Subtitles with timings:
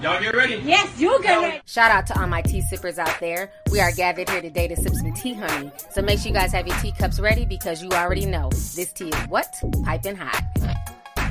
[0.00, 0.62] Y'all get ready?
[0.64, 1.60] Yes, you get ready.
[1.66, 3.50] Shout out to all my tea sippers out there.
[3.72, 5.72] We are gathered here today to sip some tea, honey.
[5.90, 9.08] So make sure you guys have your teacups ready because you already know this tea
[9.08, 9.52] is what?
[9.84, 10.40] Piping hot.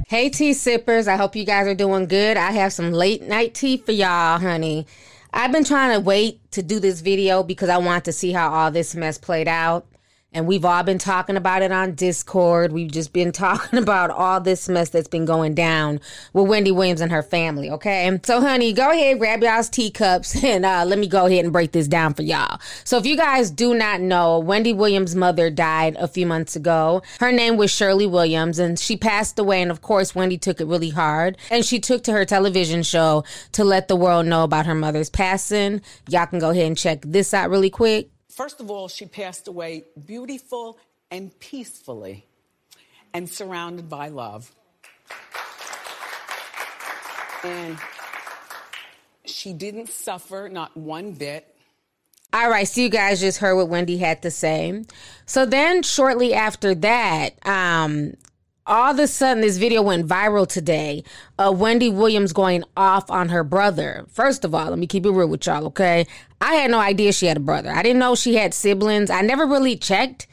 [0.10, 1.08] Hey, tea sippers.
[1.08, 2.36] I hope you guys are doing good.
[2.36, 4.86] I have some late night tea for y'all, honey.
[5.32, 8.50] I've been trying to wait to do this video because I want to see how
[8.52, 9.86] all this mess played out.
[10.34, 12.74] And we've all been talking about it on Discord.
[12.74, 16.02] We've just been talking about all this mess that's been going down
[16.34, 18.20] with Wendy Williams and her family, okay?
[18.24, 21.72] So, honey, go ahead, grab y'all's teacups, and uh, let me go ahead and break
[21.72, 22.60] this down for y'all.
[22.84, 27.02] So, if you guys do not know, Wendy Williams' mother died a few months ago.
[27.20, 29.62] Her name was Shirley Williams, and she passed away.
[29.62, 31.38] And of course, Wendy took it really hard.
[31.50, 35.10] And she took to her television show to let the world know about her mother's
[35.10, 35.82] passing.
[36.10, 38.10] Y'all can go ahead and check this out really quick.
[38.38, 40.78] First of all, she passed away beautiful
[41.10, 42.28] and peacefully
[43.12, 44.54] and surrounded by love.
[47.44, 47.80] And
[49.26, 51.52] she didn't suffer, not one bit.
[52.32, 54.84] All right, so you guys just heard what Wendy had to say.
[55.26, 58.14] So then, shortly after that, um,
[58.68, 61.04] all of a sudden this video went viral today
[61.40, 64.06] of Wendy Williams going off on her brother.
[64.10, 66.06] First of all, let me keep it real with y'all, okay?
[66.42, 67.72] I had no idea she had a brother.
[67.72, 69.10] I didn't know she had siblings.
[69.10, 70.28] I never really checked.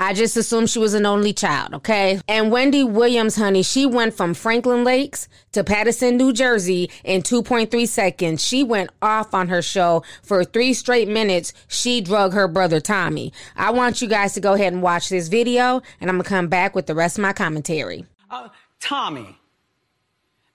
[0.00, 2.20] I just assumed she was an only child, okay?
[2.28, 7.88] And Wendy Williams, honey, she went from Franklin Lakes to Paterson, New Jersey in 2.3
[7.88, 8.44] seconds.
[8.44, 11.52] She went off on her show for three straight minutes.
[11.66, 13.32] She drug her brother Tommy.
[13.56, 16.46] I want you guys to go ahead and watch this video, and I'm gonna come
[16.46, 18.06] back with the rest of my commentary.
[18.30, 19.36] Uh, Tommy,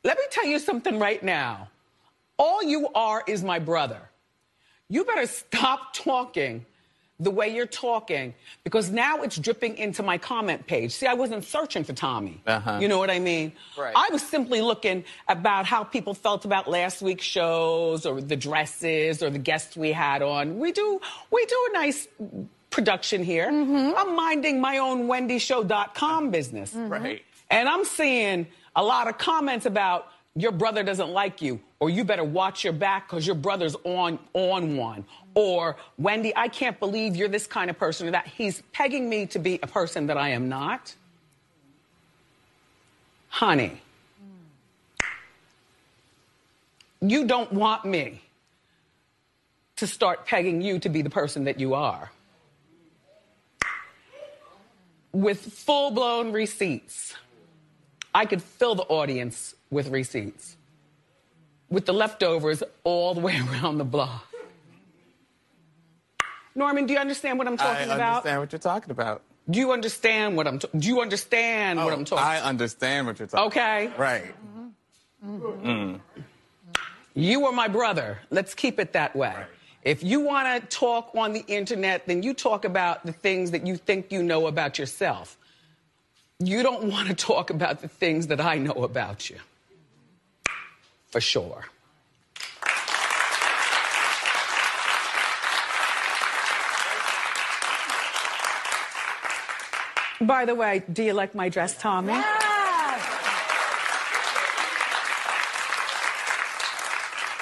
[0.06, 1.68] let me tell you something right now.
[2.38, 4.10] All you are is my brother.
[4.88, 6.66] You better stop talking
[7.20, 8.34] the way you're talking
[8.64, 10.92] because now it's dripping into my comment page.
[10.92, 12.42] See, I wasn't searching for Tommy.
[12.46, 12.80] Uh-huh.
[12.82, 13.54] You know what I mean?
[13.78, 13.94] Right.
[13.96, 19.22] I was simply looking about how people felt about last week's shows or the dresses
[19.22, 20.58] or the guests we had on.
[20.58, 21.00] We do
[21.32, 22.08] we do a nice
[22.70, 23.48] production here.
[23.48, 26.74] I'm minding my own wendyshow.com business.
[26.74, 27.22] Right.
[27.52, 32.04] And I'm seeing a lot of comments about your brother doesn't like you, or you
[32.04, 35.06] better watch your back because your brother's on on one.
[35.36, 39.26] Or Wendy, I can't believe you're this kind of person, or that he's pegging me
[39.28, 40.94] to be a person that I am not.
[43.30, 43.82] Honey,
[47.02, 48.22] you don't want me
[49.78, 52.12] to start pegging you to be the person that you are.
[55.12, 57.16] With full blown receipts.
[58.16, 60.56] I could fill the audience with receipts,
[61.70, 64.33] with the leftovers all the way around the block.
[66.56, 68.00] Norman, do you understand what I'm talking I about?
[68.00, 69.22] I understand what you're talking about.
[69.50, 70.58] Do you understand what I'm?
[70.58, 72.24] do you understand what Oh, I'm talking?
[72.24, 72.44] About?
[72.44, 73.58] I understand what you're talking.
[73.58, 73.88] About.
[73.88, 73.92] Okay.
[73.98, 74.36] Right.
[75.26, 75.96] Mm-hmm.
[77.16, 78.20] You are my brother.
[78.30, 79.36] Let's keep it that way.
[79.84, 83.68] If you want to talk on the internet, then you talk about the things that
[83.68, 85.38] you think you know about yourself.
[86.40, 89.38] You don't want to talk about the things that I know about you.
[91.12, 91.66] For sure.
[100.26, 102.14] By the way, do you like my dress, Tommy?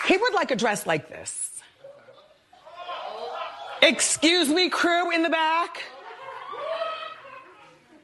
[0.07, 1.61] He would like a dress like this.
[3.81, 5.83] Excuse me, crew in the back.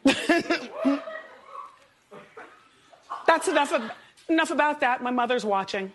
[3.27, 3.91] That's enough of,
[4.29, 5.01] enough about that.
[5.03, 5.91] My mother's watching.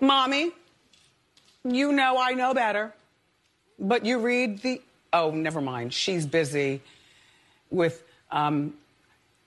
[0.00, 0.52] Mommy,
[1.64, 2.92] you know I know better.
[3.78, 4.80] But you read the
[5.12, 5.94] oh, never mind.
[5.94, 6.80] She's busy
[7.74, 8.74] with um,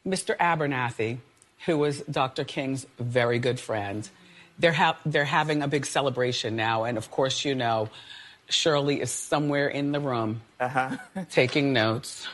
[0.05, 0.37] Mr.
[0.37, 1.17] Abernathy,
[1.65, 2.43] who was Dr.
[2.43, 4.07] King's very good friend.
[4.59, 7.89] They're, ha- they're having a big celebration now, and of course, you know,
[8.49, 10.97] Shirley is somewhere in the room Uh-huh.
[11.29, 12.27] taking notes.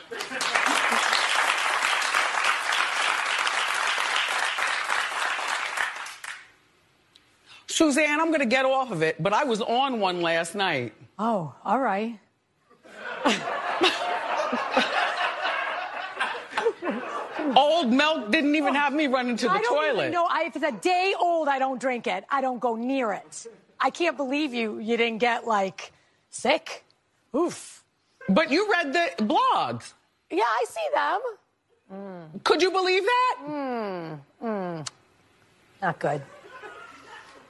[7.66, 10.92] Suzanne, I'm going to get off of it, but I was on one last night.
[11.18, 12.18] Oh, all right.
[17.56, 20.00] Old milk didn't even have me run into the I don't toilet.
[20.02, 20.26] even know.
[20.28, 22.24] I, if it's a day old, I don't drink it.
[22.30, 23.46] I don't go near it.
[23.80, 24.78] I can't believe you.
[24.78, 25.92] You didn't get like
[26.30, 26.84] sick.
[27.36, 27.84] Oof.
[28.28, 29.92] But you read the blogs.
[30.30, 31.20] Yeah, I see them.
[32.44, 33.36] Could you believe that?
[35.82, 36.22] Not good.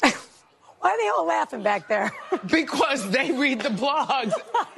[0.80, 2.12] Why are they all laughing back there?
[2.50, 4.32] Because they read the blogs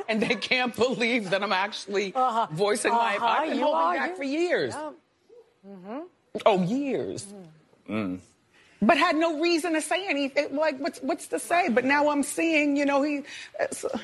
[0.08, 2.46] and they can't believe that I'm actually Uh-huh.
[2.52, 3.17] voicing my.
[3.17, 4.75] Uh-huh, I've been you holding are, back you- for years.
[4.75, 4.90] Yeah.
[6.45, 7.27] Oh, years.
[8.83, 10.55] but had no reason to say anything.
[10.55, 11.69] Like, what's what's to say?
[11.69, 13.23] But now I'm seeing, you know, he.
[13.59, 13.99] Uh,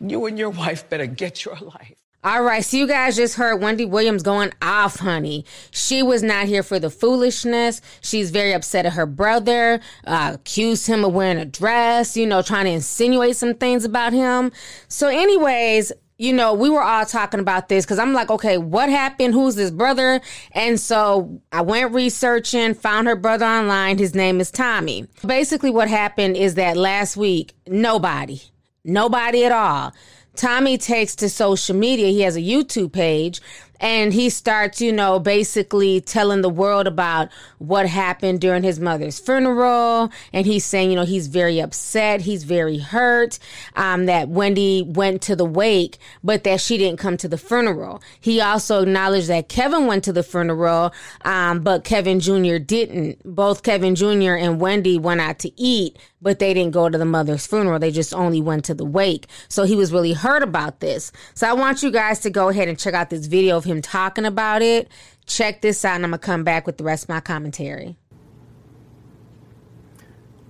[0.00, 1.94] you and your wife better get your life.
[2.24, 5.44] All right, so you guys just heard Wendy Williams going off, honey.
[5.70, 7.80] She was not here for the foolishness.
[8.00, 12.42] She's very upset at her brother, uh, accused him of wearing a dress, you know,
[12.42, 14.50] trying to insinuate some things about him.
[14.88, 18.88] So, anyways, you know, we were all talking about this because I'm like, okay, what
[18.88, 19.34] happened?
[19.34, 20.20] Who's this brother?
[20.52, 23.98] And so I went researching, found her brother online.
[23.98, 25.06] His name is Tommy.
[25.24, 28.40] Basically, what happened is that last week, nobody,
[28.84, 29.92] nobody at all.
[30.36, 32.08] Tommy takes to social media.
[32.08, 33.40] He has a YouTube page
[33.80, 37.28] and he starts, you know, basically telling the world about
[37.58, 40.10] what happened during his mother's funeral.
[40.32, 42.22] And he's saying, you know, he's very upset.
[42.22, 43.38] He's very hurt
[43.74, 48.02] um, that Wendy went to the wake, but that she didn't come to the funeral.
[48.20, 50.92] He also acknowledged that Kevin went to the funeral,
[51.24, 52.58] um, but Kevin Jr.
[52.58, 53.22] didn't.
[53.24, 54.34] Both Kevin Jr.
[54.34, 57.78] and Wendy went out to eat, but they didn't go to the mother's funeral.
[57.78, 59.26] They just only went to the wake.
[59.48, 61.12] So he was really hurt about this.
[61.34, 63.82] So I want you guys to go ahead and check out this video of him
[63.82, 64.88] talking about it.
[65.26, 67.96] Check this out, and I'm going to come back with the rest of my commentary.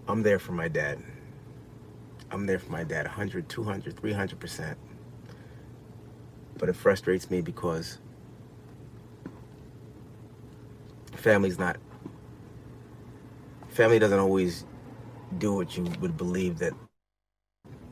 [0.08, 1.02] I'm there for my dad.
[2.30, 4.76] I'm there for my dad 100, 200, 300%.
[6.58, 7.98] But it frustrates me because
[11.12, 11.76] family's not,
[13.68, 14.64] family doesn't always
[15.38, 16.72] do what you would believe that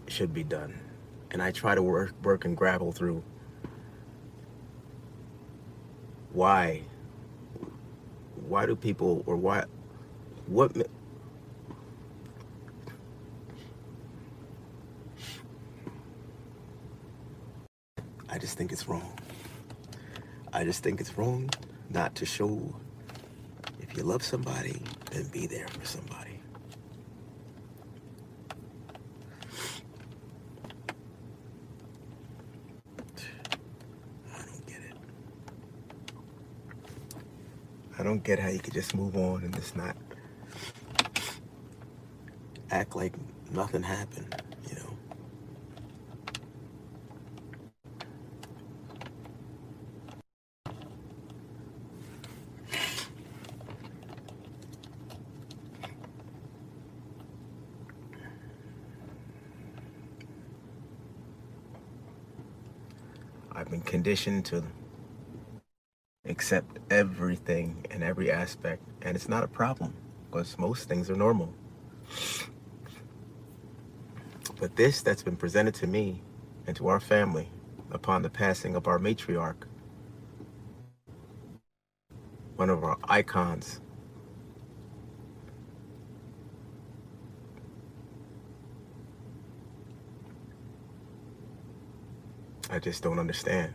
[0.08, 0.75] should be done.
[1.31, 3.22] And I try to work, work and grapple through
[6.32, 6.82] why
[8.48, 9.64] why do people or why
[10.46, 10.76] what
[18.28, 19.16] I just think it's wrong.
[20.52, 21.48] I just think it's wrong
[21.88, 22.75] not to show
[23.80, 24.82] if you love somebody,
[25.12, 26.24] then be there for somebody.
[38.04, 39.96] I don't get how you could just move on and just not
[42.70, 43.14] act like
[43.50, 44.98] nothing happened, you know.
[63.52, 64.62] I've been conditioned to
[66.26, 68.82] accept everything and every aspect.
[69.03, 69.94] And it's not a problem
[70.26, 71.55] because most things are normal.
[74.61, 76.23] But this that's been presented to me
[76.67, 77.50] and to our family
[77.91, 79.65] upon the passing of our matriarch,
[82.56, 83.81] one of our icons,
[92.71, 93.75] I just don't understand.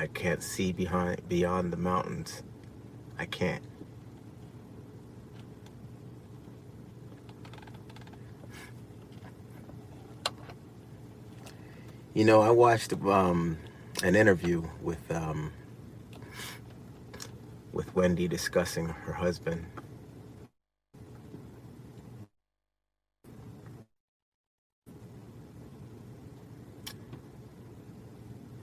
[0.00, 2.42] I can't see behind beyond the mountains.
[3.18, 3.62] I can't.
[12.14, 13.58] You know, I watched um,
[14.02, 15.52] an interview with um,
[17.70, 19.66] with Wendy discussing her husband.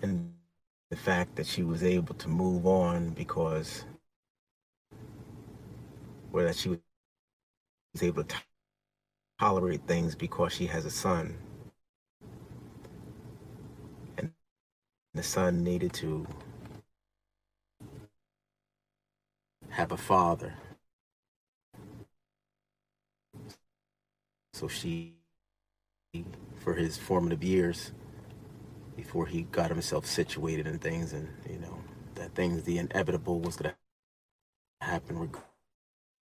[0.01, 0.33] And
[0.89, 3.85] the fact that she was able to move on because,
[6.33, 6.79] or that she was
[8.01, 8.35] able to
[9.39, 11.37] tolerate things because she has a son.
[14.17, 14.33] And
[15.13, 16.27] the son needed to
[19.69, 20.55] have a father.
[24.51, 25.13] So she,
[26.57, 27.93] for his formative years,
[28.97, 31.79] before he got himself situated and things, and you know
[32.15, 33.75] that things the inevitable was gonna
[34.81, 35.31] happen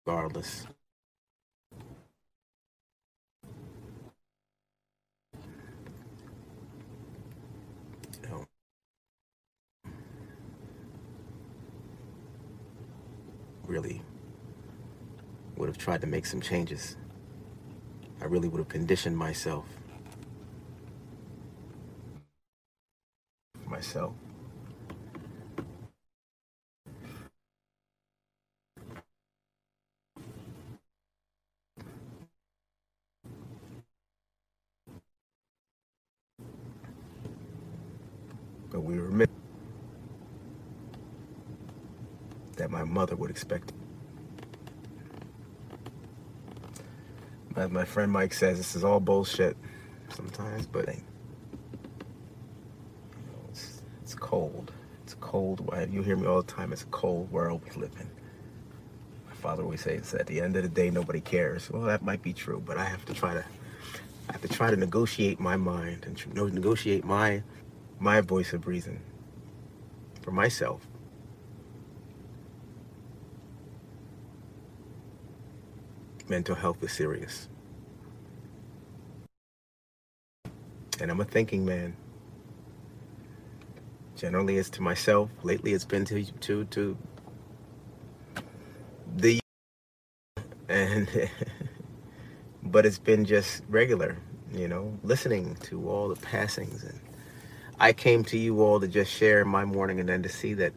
[0.06, 0.68] regardless.
[8.30, 8.46] Know,
[13.68, 14.02] really
[15.58, 16.98] would have tried to make some changes.
[18.22, 19.66] I really would have conditioned myself
[23.88, 24.14] myself.
[38.70, 39.10] But we were
[42.58, 43.72] that my mother would expect.
[47.56, 49.56] As my friend Mike says, this is all bullshit
[50.10, 50.94] sometimes, but you
[53.28, 54.74] know, it's, it's cold.
[55.28, 55.70] Cold.
[55.92, 56.72] You hear me all the time.
[56.72, 58.10] It's a cold world we live in.
[59.28, 61.70] My father always says, at the end of the day, nobody cares.
[61.70, 63.44] Well, that might be true, but I have to try to,
[64.30, 67.44] I have to try to negotiate my mind and negotiate my,
[68.00, 69.02] my voice of reason
[70.22, 70.88] for myself.
[76.30, 77.50] Mental health is serious.
[81.02, 81.98] And I'm a thinking man.
[84.18, 85.30] Generally, it's to myself.
[85.44, 86.98] Lately, it's been to to to
[89.16, 89.40] the
[90.68, 91.08] and
[92.64, 94.18] but it's been just regular,
[94.52, 96.84] you know, listening to all the passings.
[96.84, 97.00] And
[97.80, 100.74] I came to you all to just share my morning and then to see that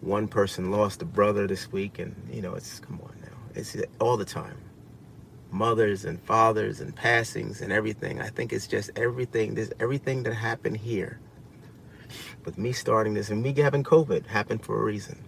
[0.00, 1.98] one person lost a brother this week.
[1.98, 3.36] And you know it's come on now.
[3.56, 4.58] It's uh, all the time.
[5.50, 8.20] Mothers and fathers and passings and everything.
[8.20, 9.56] I think it's just everything.
[9.56, 11.18] There's everything that happened here
[12.44, 15.22] with me starting this and me having covid happened for a reason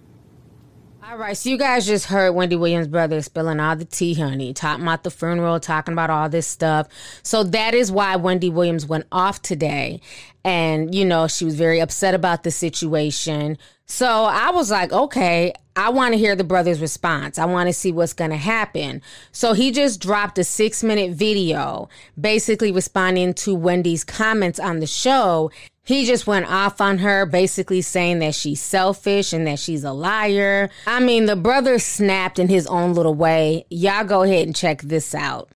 [1.09, 4.53] all right, so you guys just heard Wendy Williams' brother spilling all the tea, honey,
[4.53, 6.87] talking about the funeral, talking about all this stuff.
[7.23, 9.99] So that is why Wendy Williams went off today.
[10.45, 13.57] And, you know, she was very upset about the situation.
[13.85, 17.39] So I was like, okay, I want to hear the brother's response.
[17.39, 19.01] I want to see what's going to happen.
[19.31, 21.89] So he just dropped a six minute video
[22.19, 25.49] basically responding to Wendy's comments on the show
[25.85, 29.91] he just went off on her, basically saying that she's selfish and that she's a
[29.91, 30.69] liar.
[30.87, 33.65] I mean, the brother snapped in his own little way.
[33.69, 35.49] Y'all go ahead and check this out.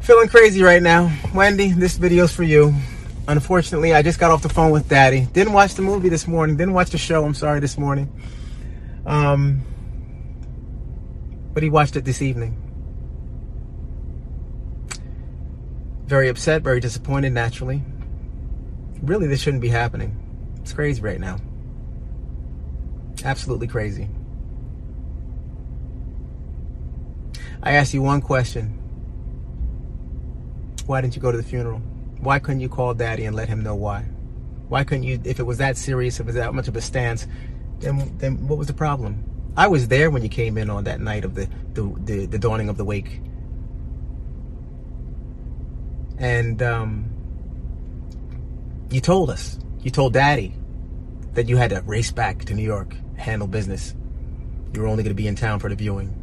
[0.00, 1.12] Feeling crazy right now.
[1.34, 2.72] Wendy, this video's for you.
[3.26, 5.26] Unfortunately, I just got off the phone with Daddy.
[5.32, 6.56] Didn't watch the movie this morning.
[6.56, 8.12] Didn't watch the show, I'm sorry, this morning.
[9.06, 9.62] Um,
[11.52, 12.64] but he watched it this evening.
[16.06, 17.82] very upset, very disappointed naturally.
[19.02, 20.16] Really, this shouldn't be happening.
[20.60, 21.38] It's crazy right now.
[23.24, 24.08] Absolutely crazy.
[27.62, 28.78] I asked you one question.
[30.86, 31.80] Why didn't you go to the funeral?
[32.20, 34.06] Why couldn't you call daddy and let him know why?
[34.68, 36.80] Why couldn't you, if it was that serious, if it was that much of a
[36.80, 37.26] stance,
[37.80, 39.24] then, then what was the problem?
[39.56, 42.38] I was there when you came in on that night of the, the, the, the
[42.38, 43.20] dawning of the wake.
[46.18, 47.10] And um,
[48.90, 50.54] you told us, you told Daddy
[51.34, 53.94] that you had to race back to New York, handle business.
[54.72, 56.20] You were only going to be in town for the viewing.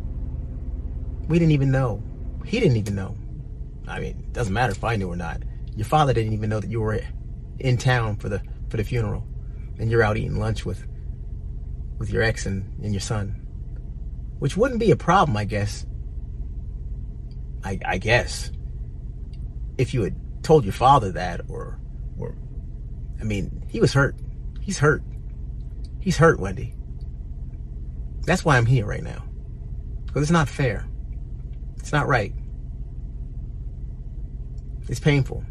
[1.28, 2.02] We didn't even know.
[2.46, 3.16] He didn't even know.
[3.88, 5.42] I mean, it doesn't matter if I knew or not.
[5.76, 7.00] Your father didn't even know that you were
[7.60, 9.28] in town for the for the funeral,
[9.80, 10.86] and you're out eating lunch with
[11.98, 13.30] with your ex and, and your son,
[14.40, 15.86] which wouldn't be a problem, I guess.
[17.64, 18.52] I, I guess
[19.78, 21.80] if you had told your father that or
[22.18, 22.36] or
[23.20, 24.16] I mean, he was hurt.
[24.62, 25.04] He's hurt.
[26.00, 26.74] He's hurt, Wendy.
[28.26, 29.24] That's why I'm here right now.
[30.06, 30.88] Because it's not fair.
[31.78, 32.34] It's not right.
[34.88, 35.44] It's painful.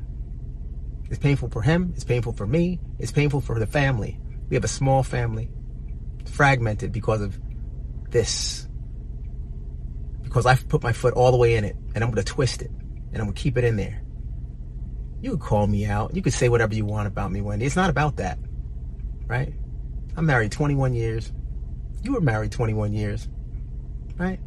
[1.10, 1.92] It's painful for him.
[1.94, 2.80] It's painful for me.
[2.98, 4.18] It's painful for the family.
[4.48, 5.50] We have a small family,
[6.24, 7.38] fragmented because of
[8.10, 8.68] this.
[10.22, 12.62] Because I've put my foot all the way in it, and I'm going to twist
[12.62, 14.02] it, and I'm going to keep it in there.
[15.20, 16.14] You could call me out.
[16.14, 17.66] You could say whatever you want about me, Wendy.
[17.66, 18.38] It's not about that,
[19.26, 19.52] right?
[20.16, 21.32] I'm married 21 years.
[22.02, 23.28] You were married 21 years,
[24.16, 24.40] right?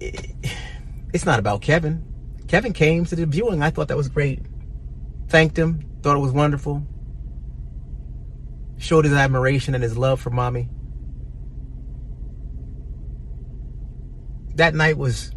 [0.00, 2.04] It's not about Kevin.
[2.48, 3.62] Kevin came to the viewing.
[3.62, 4.40] I thought that was great.
[5.28, 5.84] Thanked him.
[6.02, 6.86] Thought it was wonderful.
[8.78, 10.68] Showed his admiration and his love for mommy.
[14.56, 15.32] That night was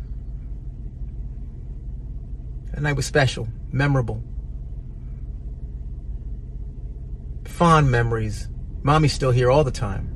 [2.71, 4.21] that night was special, memorable.
[7.45, 8.47] Fond memories.
[8.83, 10.13] Mommy's still here all the time.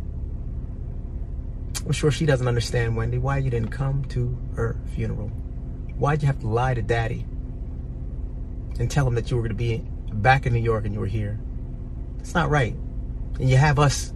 [1.83, 5.31] I'm sure she doesn't understand, Wendy, why you didn't come to her funeral.
[6.01, 7.27] Why'd you have to lie to daddy
[8.79, 10.99] and tell him that you were going to be back in New York and you
[10.99, 11.39] were here?
[12.17, 12.73] It's not right.
[13.39, 14.11] And you have us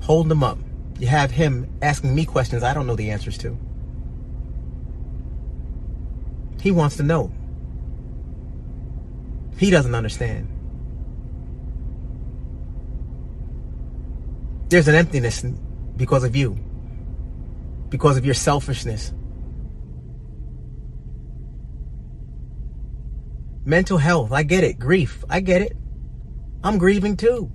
[0.00, 0.56] holding him up.
[0.98, 3.58] You have him asking me questions I don't know the answers to.
[6.62, 7.30] He wants to know.
[9.58, 10.48] He doesn't understand.
[14.70, 15.44] There's an emptiness
[15.98, 16.58] because of you,
[17.90, 19.12] because of your selfishness.
[23.66, 24.78] Mental health, I get it.
[24.78, 25.76] Grief, I get it.
[26.62, 27.50] I'm grieving too.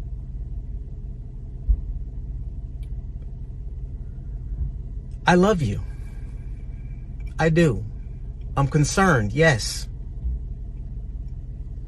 [5.26, 5.82] I love you.
[7.40, 7.86] I do.
[8.58, 9.88] I'm concerned, yes.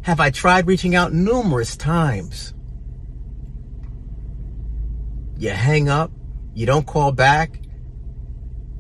[0.04, 2.54] Have I tried reaching out numerous times?
[5.38, 6.12] You hang up,
[6.54, 7.60] you don't call back.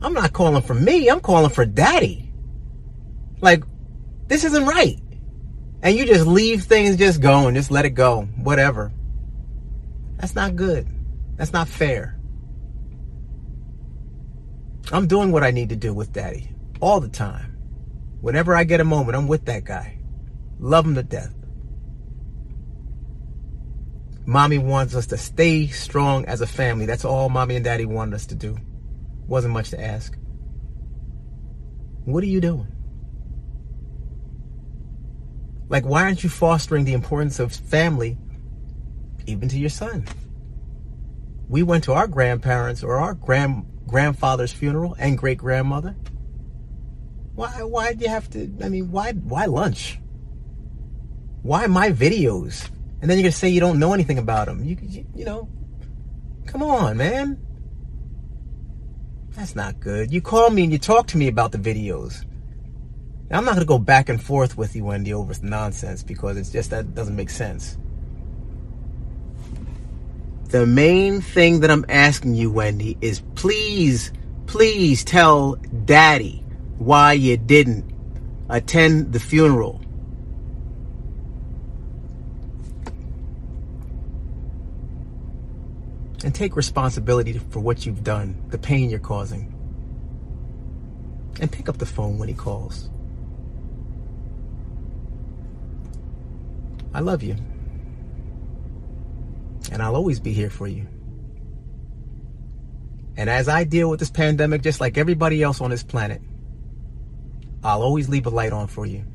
[0.01, 2.31] I'm not calling for me, I'm calling for daddy.
[3.41, 3.65] Like,
[4.27, 5.02] this isn't right.
[5.83, 8.93] And you just leave things just going, just let it go, whatever.
[10.15, 10.87] That's not good.
[11.35, 12.17] That's not fair.
[14.93, 16.49] I'm doing what I need to do with daddy
[16.79, 17.57] all the time.
[18.21, 19.99] Whenever I get a moment, I'm with that guy.
[20.57, 21.35] Love him to death.
[24.25, 26.85] Mommy wants us to stay strong as a family.
[26.85, 28.57] That's all mommy and daddy wanted us to do.
[29.27, 30.17] Wasn't much to ask.
[32.05, 32.72] What are you doing?
[35.69, 38.17] Like, why aren't you fostering the importance of family
[39.25, 40.05] even to your son?
[41.49, 45.95] We went to our grandparents or our grand grandfather's funeral and great grandmother.
[47.35, 49.99] Why why do you have to I mean why why lunch?
[51.41, 52.69] Why my videos?
[53.01, 54.63] And then you're gonna say you don't know anything about them.
[54.63, 55.49] You you, you know,
[56.45, 57.39] come on, man.
[59.31, 60.11] That's not good.
[60.11, 62.25] You call me and you talk to me about the videos.
[63.29, 66.51] Now, I'm not gonna go back and forth with you, Wendy, over nonsense because it's
[66.51, 67.77] just that doesn't make sense.
[70.49, 74.11] The main thing that I'm asking you, Wendy, is please,
[74.45, 76.43] please tell Daddy
[76.77, 77.91] why you didn't
[78.49, 79.81] attend the funeral.
[86.23, 89.49] And take responsibility for what you've done, the pain you're causing.
[91.41, 92.91] And pick up the phone when he calls.
[96.93, 97.35] I love you.
[99.71, 100.87] And I'll always be here for you.
[103.15, 106.21] And as I deal with this pandemic, just like everybody else on this planet,
[107.63, 109.05] I'll always leave a light on for you.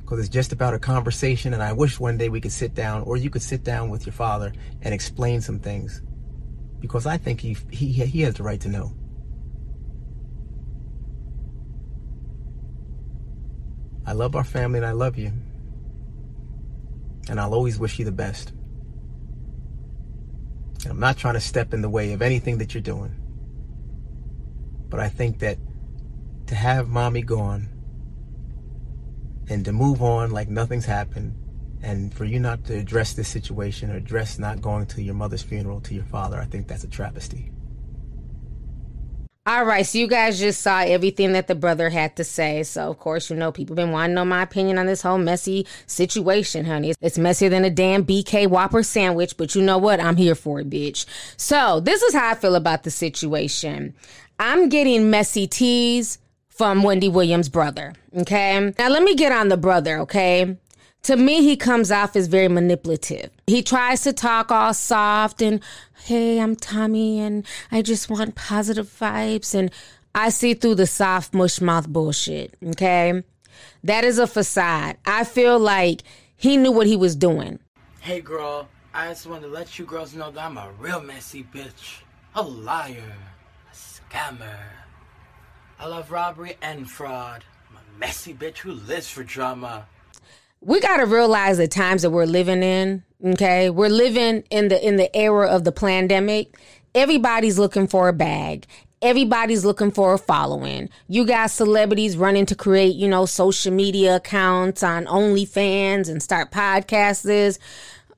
[0.00, 3.02] Because it's just about a conversation, and I wish one day we could sit down,
[3.02, 4.52] or you could sit down with your father
[4.82, 6.02] and explain some things.
[6.80, 8.92] Because I think he, he, he has the right to know.
[14.06, 15.32] I love our family and I love you.
[17.28, 18.52] And I'll always wish you the best.
[20.82, 23.14] And I'm not trying to step in the way of anything that you're doing.
[24.88, 25.58] But I think that
[26.46, 27.68] to have mommy gone
[29.48, 31.34] and to move on like nothing's happened
[31.84, 35.42] and for you not to address this situation or address not going to your mother's
[35.42, 37.50] funeral to your father, I think that's a travesty.
[39.46, 42.62] All right, so you guys just saw everything that the brother had to say.
[42.62, 45.18] So, of course, you know, people been wanting to know my opinion on this whole
[45.18, 46.94] messy situation, honey.
[47.02, 50.00] It's messier than a damn BK Whopper sandwich, but you know what?
[50.00, 51.04] I'm here for it, bitch.
[51.36, 53.94] So, this is how I feel about the situation.
[54.38, 58.72] I'm getting messy teas from Wendy Williams' brother, okay?
[58.78, 60.56] Now, let me get on the brother, okay?
[61.04, 63.30] To me, he comes off as very manipulative.
[63.46, 65.60] He tries to talk all soft and,
[66.04, 69.54] hey, I'm Tommy and I just want positive vibes.
[69.54, 69.70] And
[70.14, 72.54] I see through the soft mush mouth bullshit.
[72.68, 73.22] Okay.
[73.84, 74.96] That is a facade.
[75.04, 76.02] I feel like
[76.36, 77.58] he knew what he was doing.
[78.00, 81.44] Hey, girl, I just want to let you girls know that I'm a real messy
[81.44, 82.00] bitch,
[82.34, 83.16] a liar,
[83.70, 84.58] a scammer.
[85.78, 87.44] I love robbery and fraud.
[87.68, 89.86] I'm a messy bitch who lives for drama
[90.64, 93.70] we got to realize the times that we're living in okay?
[93.70, 96.56] We're living in the in the era of the pandemic.
[96.94, 98.66] Everybody's looking for a bag.
[99.02, 100.88] Everybody's looking for a following.
[101.08, 106.50] You got celebrities running to create you know social media accounts on onlyfans and start
[106.50, 107.58] podcasts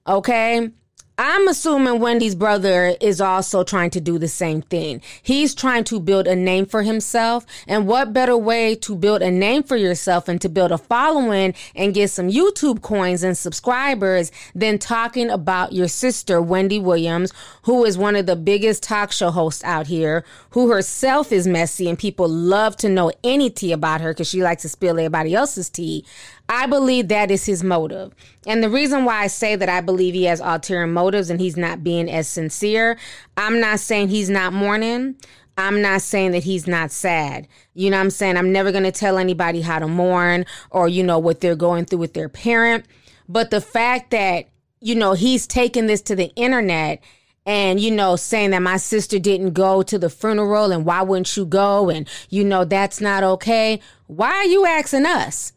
[0.06, 0.70] okay
[1.18, 5.00] I'm assuming Wendy's brother is also trying to do the same thing.
[5.22, 7.46] He's trying to build a name for himself.
[7.66, 11.54] And what better way to build a name for yourself and to build a following
[11.74, 17.86] and get some YouTube coins and subscribers than talking about your sister, Wendy Williams, who
[17.86, 21.98] is one of the biggest talk show hosts out here, who herself is messy and
[21.98, 25.70] people love to know any tea about her because she likes to spill everybody else's
[25.70, 26.04] tea.
[26.48, 28.14] I believe that is his motive.
[28.46, 31.56] And the reason why I say that I believe he has ulterior motives and he's
[31.56, 32.96] not being as sincere,
[33.36, 35.16] I'm not saying he's not mourning.
[35.58, 37.48] I'm not saying that he's not sad.
[37.74, 38.36] You know I'm saying?
[38.36, 41.86] I'm never going to tell anybody how to mourn or, you know, what they're going
[41.86, 42.84] through with their parent.
[43.28, 44.48] But the fact that,
[44.80, 47.02] you know, he's taking this to the internet
[47.46, 51.34] and you know saying that my sister didn't go to the funeral and why wouldn't
[51.36, 55.52] you go and you know that's not okay why are you asking us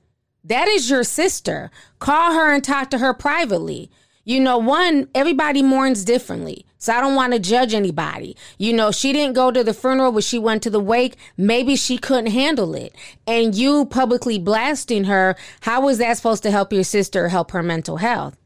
[0.50, 1.72] that is your sister.
[2.00, 3.90] Call her and talk to her privately.
[4.26, 6.66] You know, one, everybody mourns differently.
[6.78, 8.38] So I don't want to judge anybody.
[8.58, 11.18] You know, she didn't go to the funeral, but she went to the wake.
[11.36, 12.96] Maybe she couldn't handle it.
[13.28, 17.64] And you publicly blasting her, how was that supposed to help your sister help her
[17.64, 18.38] mental health?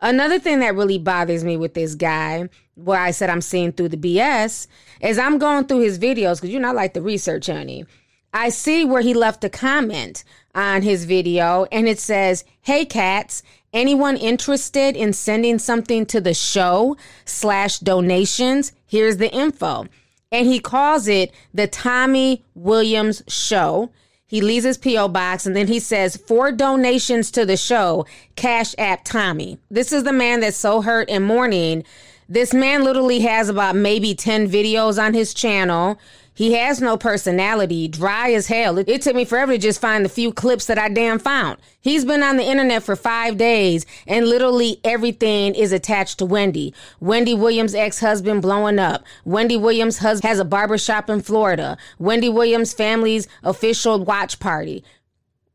[0.00, 3.88] Another thing that really bothers me with this guy, where I said I'm seeing through
[3.90, 4.66] the BS,
[5.00, 7.84] is I'm going through his videos because you know I like the research, honey.
[8.32, 13.42] I see where he left a comment on his video and it says, Hey cats,
[13.72, 18.72] anyone interested in sending something to the show slash donations?
[18.86, 19.86] Here's the info.
[20.32, 23.90] And he calls it the Tommy Williams Show.
[24.26, 25.08] He leaves his P.O.
[25.08, 29.58] box and then he says, for donations to the show, Cash App Tommy.
[29.72, 31.82] This is the man that's so hurt and mourning.
[32.28, 35.98] This man literally has about maybe 10 videos on his channel.
[36.34, 38.78] He has no personality, dry as hell.
[38.78, 41.58] It, it, took me forever to just find the few clips that I damn found.
[41.80, 46.72] He's been on the internet for five days and literally everything is attached to Wendy.
[47.00, 49.04] Wendy Williams' ex-husband blowing up.
[49.24, 51.76] Wendy Williams' husband has a barbershop in Florida.
[51.98, 54.84] Wendy Williams' family's official watch party.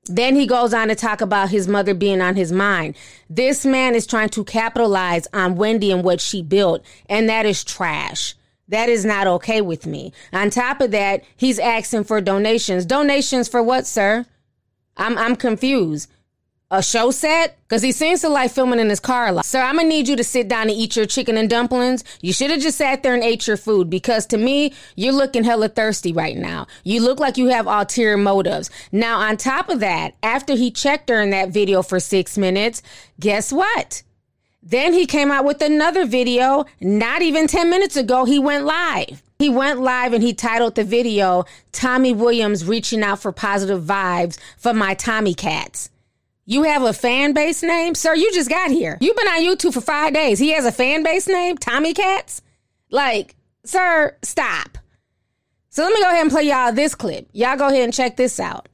[0.07, 2.95] Then he goes on to talk about his mother being on his mind.
[3.27, 7.63] This man is trying to capitalize on Wendy and what she built, and that is
[7.63, 8.35] trash.
[8.67, 10.12] That is not okay with me.
[10.34, 12.86] On top of that, he's asking for donations.
[12.86, 14.25] Donations for what, sir?
[14.97, 16.10] I'm I'm confused.
[16.71, 17.60] A show set?
[17.62, 19.45] Because he seems to like filming in his car a lot.
[19.45, 22.04] Sir, I'm gonna need you to sit down and eat your chicken and dumplings.
[22.21, 25.43] You should have just sat there and ate your food because to me, you're looking
[25.43, 26.65] hella thirsty right now.
[26.84, 28.71] You look like you have ulterior motives.
[28.91, 32.82] Now, on top of that, after he checked her in that video for six minutes,
[33.19, 34.01] guess what?
[34.65, 36.65] Then he came out with another video.
[36.82, 39.21] Not even 10 minutes ago, he went live.
[39.38, 44.39] He went live and he titled the video, Tommy Williams reaching out for positive vibes
[44.58, 45.89] for my Tommy cats.
[46.45, 47.95] You have a fan base name?
[47.95, 48.97] Sir, you just got here.
[49.01, 50.39] You've been on YouTube for five days.
[50.39, 51.58] He has a fan base name?
[51.58, 52.41] Tommy Cats?
[52.91, 54.78] Like, sir, stop.
[55.69, 57.28] So let me go ahead and play y'all this clip.
[57.34, 58.69] Y'all go ahead and check this out.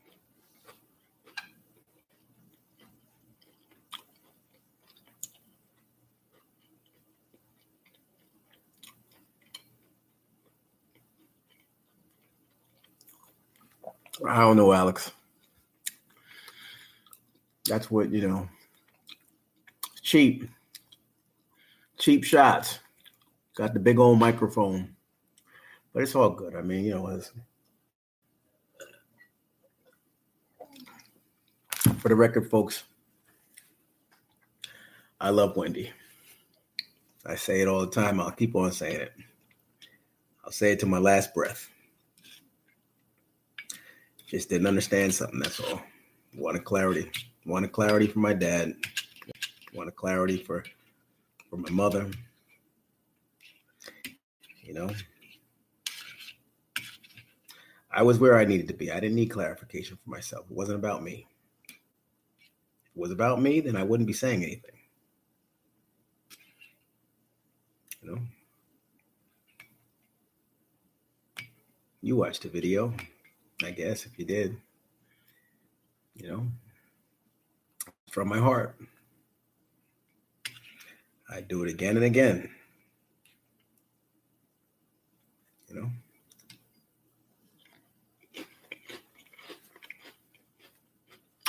[14.27, 15.11] I don't know, Alex.
[17.67, 18.49] That's what, you know,
[20.01, 20.49] cheap,
[21.97, 22.79] cheap shots.
[23.55, 24.95] Got the big old microphone,
[25.93, 26.55] but it's all good.
[26.55, 27.21] I mean, you know,
[31.97, 32.83] for the record, folks,
[35.19, 35.91] I love Wendy.
[37.25, 38.19] I say it all the time.
[38.19, 39.13] I'll keep on saying it.
[40.43, 41.69] I'll say it to my last breath.
[44.31, 45.39] Just didn't understand something.
[45.39, 45.81] That's all.
[46.33, 47.11] Wanted clarity.
[47.45, 48.73] Wanted clarity for my dad.
[49.73, 50.63] Wanted clarity for
[51.49, 52.09] for my mother.
[54.63, 54.89] You know,
[57.91, 58.89] I was where I needed to be.
[58.89, 60.45] I didn't need clarification for myself.
[60.49, 61.27] It wasn't about me.
[61.67, 61.75] If
[62.95, 64.77] it was about me, then I wouldn't be saying anything.
[68.01, 68.21] You know.
[72.01, 72.93] You watched the video.
[73.63, 74.57] I guess if you did,
[76.15, 76.47] you know,
[78.11, 78.75] from my heart.
[81.29, 82.49] I do it again and again.
[85.69, 85.89] You know?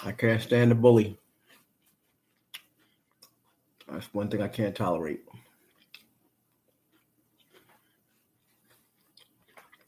[0.04, 1.18] I can't stand a bully.
[3.90, 5.22] That's one thing I can't tolerate.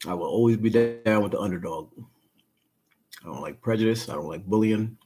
[0.07, 1.89] I will always be down with the underdog.
[3.25, 4.07] I don't like prejudice.
[4.07, 4.97] I don't like bullying.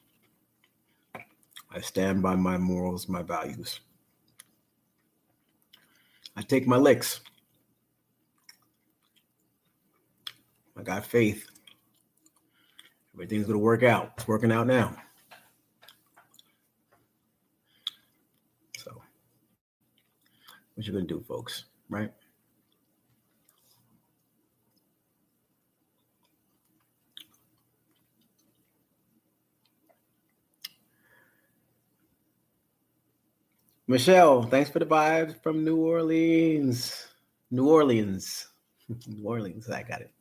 [1.71, 3.79] I stand by my morals, my values.
[6.35, 7.21] I take my licks.
[10.77, 11.47] I got faith.
[13.13, 14.13] Everything's going to work out.
[14.17, 14.95] It's working out now.
[18.77, 19.01] So,
[20.75, 22.11] what you going to do, folks, right?
[33.89, 37.07] Michelle, thanks for the vibes from New Orleans.
[37.49, 38.47] New Orleans.
[39.07, 40.11] New Orleans, I got it.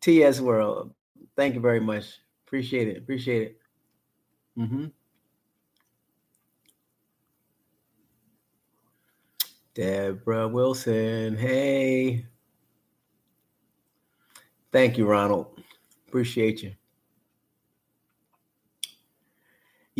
[0.00, 0.94] TS World,
[1.36, 2.06] thank you very much.
[2.46, 2.96] Appreciate it.
[2.96, 3.58] Appreciate it.
[4.58, 4.86] Mm-hmm.
[9.74, 12.24] Deborah Wilson, hey.
[14.72, 15.60] Thank you, Ronald.
[16.08, 16.72] Appreciate you.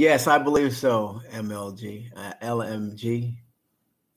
[0.01, 1.21] Yes, I believe so.
[1.31, 3.37] MLG, uh, LMG,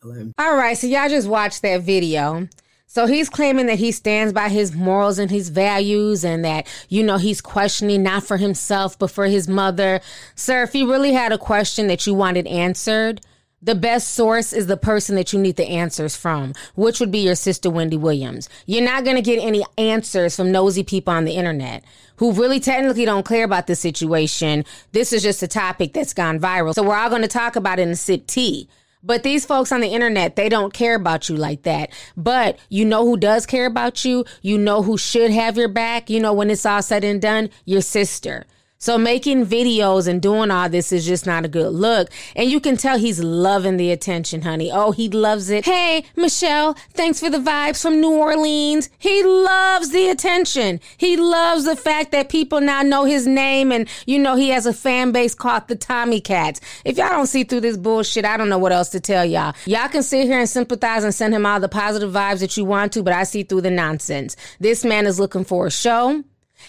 [0.01, 0.31] LMG.
[0.37, 2.47] All right, so y'all just watched that video.
[2.87, 7.03] So he's claiming that he stands by his morals and his values and that, you
[7.03, 9.99] know, he's questioning not for himself, but for his mother.
[10.35, 13.19] Sir, if you really had a question that you wanted answered,
[13.63, 17.19] the best source is the person that you need the answers from, which would be
[17.19, 18.49] your sister, Wendy Williams.
[18.65, 21.83] You're not going to get any answers from nosy people on the internet
[22.17, 24.65] who really technically don't care about the situation.
[24.91, 26.73] This is just a topic that's gone viral.
[26.73, 28.67] So we're all going to talk about it and sip tea.
[29.01, 31.91] But these folks on the internet, they don't care about you like that.
[32.15, 34.23] But you know who does care about you?
[34.41, 36.09] You know who should have your back?
[36.09, 37.49] You know, when it's all said and done?
[37.65, 38.45] Your sister.
[38.83, 42.09] So making videos and doing all this is just not a good look.
[42.35, 44.73] And you can tell he's loving the attention, honey.
[44.73, 45.63] Oh, he loves it.
[45.63, 48.89] Hey, Michelle, thanks for the vibes from New Orleans.
[48.99, 50.81] He loves the attention.
[50.97, 54.65] He loves the fact that people now know his name and, you know, he has
[54.65, 56.59] a fan base called the Tommy Cats.
[56.83, 59.53] If y'all don't see through this bullshit, I don't know what else to tell y'all.
[59.65, 62.65] Y'all can sit here and sympathize and send him all the positive vibes that you
[62.65, 64.35] want to, but I see through the nonsense.
[64.59, 66.25] This man is looking for a show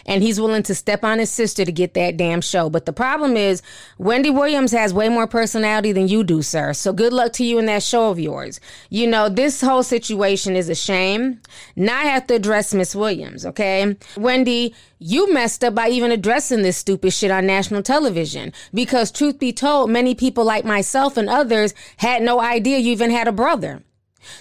[0.07, 2.71] and he's willing to step on his sister to get that damn show.
[2.71, 3.63] But the problem is,
[3.99, 6.73] Wendy Williams has way more personality than you do, sir.
[6.73, 8.61] So good luck to you in that show of yours.
[8.91, 11.41] You know, this whole situation is a shame.
[11.77, 13.97] Now I have to address Miss Williams, okay?
[14.17, 18.53] Wendy, you messed up by even addressing this stupid shit on national television.
[18.73, 23.11] Because truth be told, many people like myself and others had no idea you even
[23.11, 23.83] had a brother.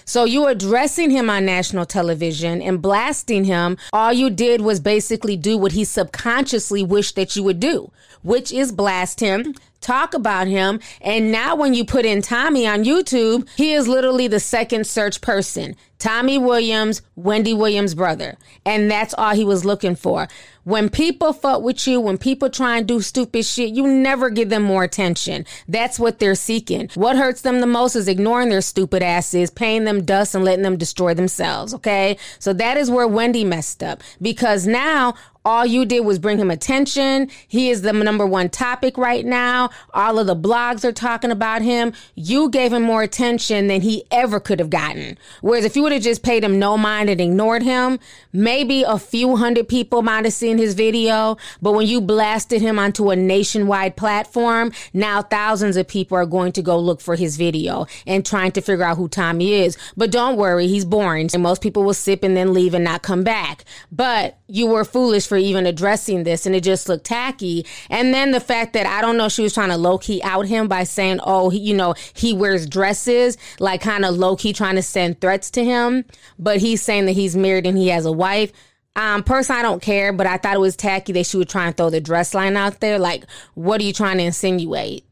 [0.04, 5.36] So you addressing him on national television and blasting him, all you did was basically
[5.36, 7.90] do what he subconsciously wished that you would do,
[8.24, 10.80] which is blast him, talk about him.
[11.00, 15.20] And now when you put in Tommy on YouTube, he is literally the second search
[15.20, 15.76] person.
[15.98, 18.36] Tommy Williams, Wendy Williams' brother.
[18.66, 20.28] And that's all he was looking for.
[20.64, 24.48] When people fuck with you, when people try and do stupid shit, you never give
[24.48, 25.46] them more attention.
[25.68, 26.90] That's what they're seeking.
[26.94, 30.62] What hurts them the most is ignoring their stupid asses, paying them dust and letting
[30.62, 31.74] them destroy themselves.
[31.74, 32.18] Okay.
[32.38, 36.50] So that is where Wendy messed up because now all you did was bring him
[36.50, 37.30] attention.
[37.48, 39.70] He is the number one topic right now.
[39.92, 41.92] All of the blogs are talking about him.
[42.14, 45.18] You gave him more attention than he ever could have gotten.
[45.42, 47.98] Whereas if you would have just paid him no mind and ignored him,
[48.32, 51.36] maybe a few hundred people might have seen his video.
[51.60, 56.52] But when you blasted him onto a nationwide platform, now thousands of people are going
[56.52, 59.76] to go look for his video and trying to figure out who Tommy is.
[59.96, 61.28] But don't worry, he's boring.
[61.34, 63.64] And most people will sip and then leave and not come back.
[63.92, 67.66] But you were foolish for even addressing this and it just looked tacky.
[67.90, 70.46] And then the fact that I don't know, she was trying to low key out
[70.46, 74.52] him by saying, oh, he, you know, he wears dresses, like kind of low key
[74.52, 76.04] trying to send threats to him.
[76.38, 78.52] But he's saying that he's married and he has a wife.
[78.96, 81.66] Um, personally, I don't care, but I thought it was tacky that she would try
[81.66, 82.98] and throw the dress line out there.
[82.98, 85.04] Like, what are you trying to insinuate?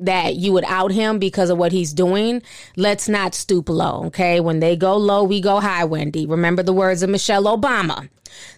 [0.00, 2.42] that you would out him because of what he's doing,
[2.76, 4.40] let's not stoop low, okay?
[4.40, 6.26] When they go low, we go high, Wendy.
[6.26, 8.08] Remember the words of Michelle Obama.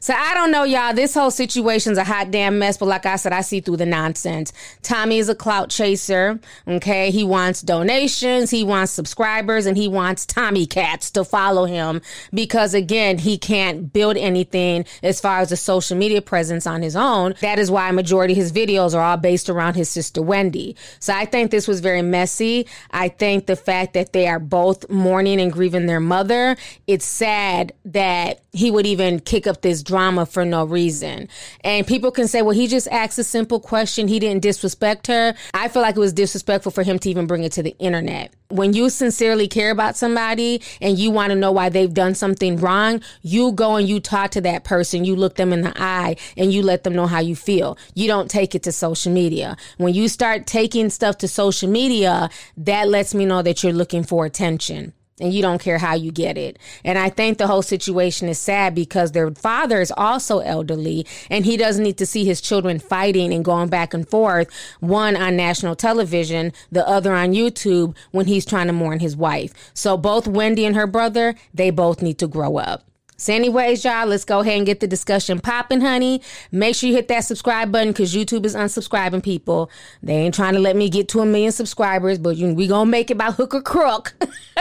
[0.01, 0.95] So I don't know, y'all.
[0.95, 3.87] This whole situation's a hot damn mess, but like I said, I see through the
[3.87, 4.53] nonsense.
[4.83, 6.41] Tommy is a clout chaser.
[6.67, 7.11] Okay.
[7.11, 12.01] He wants donations, he wants subscribers, and he wants Tommy cats to follow him
[12.33, 16.97] because again, he can't build anything as far as a social media presence on his
[16.97, 17.35] own.
[17.41, 20.77] That is why majority of his videos are all based around his sister Wendy.
[21.01, 22.67] So I think this was very messy.
[22.91, 26.57] I think the fact that they are both mourning and grieving their mother,
[26.87, 31.29] it's sad that he would even kick up this drama for no reason.
[31.63, 34.09] And people can say, well, he just asked a simple question.
[34.09, 35.35] He didn't disrespect her.
[35.55, 38.33] I feel like it was disrespectful for him to even bring it to the internet.
[38.49, 42.59] When you sincerely care about somebody and you want to know why they've done something
[42.59, 45.07] wrong, you go and you talk to that person.
[45.07, 47.79] You look them in the eye and you let them know how you feel.
[47.95, 49.57] You don't take it to social media.
[49.79, 54.05] When you start taking stuff to social media, that lets me know that you're looking
[54.05, 56.59] for attention and you don't care how you get it.
[56.85, 61.45] And I think the whole situation is sad because their father is also elderly and
[61.45, 64.49] he doesn't need to see his children fighting and going back and forth,
[64.81, 69.53] one on national television, the other on YouTube when he's trying to mourn his wife.
[69.75, 72.85] So both Wendy and her brother, they both need to grow up.
[73.23, 76.23] So, anyways, y'all, let's go ahead and get the discussion popping, honey.
[76.51, 79.71] Make sure you hit that subscribe button because YouTube is unsubscribing people.
[80.03, 82.91] They ain't trying to let me get to a million subscribers, but you, we gonna
[82.91, 84.15] make it by hook or crook.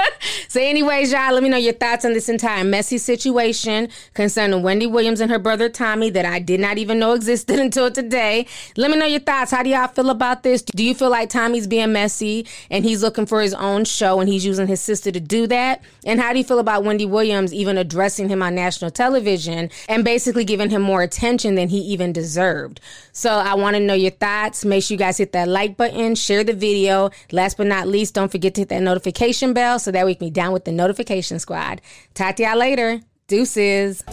[0.47, 4.85] so, anyways, y'all, let me know your thoughts on this entire messy situation concerning Wendy
[4.85, 8.45] Williams and her brother Tommy that I did not even know existed until today.
[8.77, 9.49] Let me know your thoughts.
[9.49, 10.61] How do y'all feel about this?
[10.61, 14.29] Do you feel like Tommy's being messy and he's looking for his own show and
[14.29, 15.81] he's using his sister to do that?
[16.05, 20.03] And how do you feel about Wendy Williams even addressing him on national television and
[20.03, 22.79] basically giving him more attention than he even deserved?
[23.11, 24.63] So, I want to know your thoughts.
[24.65, 27.09] Make sure you guys hit that like button, share the video.
[27.31, 30.27] Last but not least, don't forget to hit that notification bell so that we can
[30.27, 31.81] be down with the notification squad.
[32.13, 33.01] Talk to y'all later.
[33.27, 34.03] Deuces.